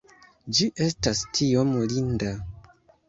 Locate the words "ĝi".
0.59-0.69